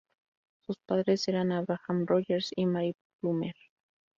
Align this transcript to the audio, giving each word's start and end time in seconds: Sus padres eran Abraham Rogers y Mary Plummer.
Sus 0.65 0.79
padres 0.79 1.27
eran 1.27 1.51
Abraham 1.51 2.07
Rogers 2.07 2.49
y 2.55 2.65
Mary 2.65 2.95
Plummer. 3.19 3.53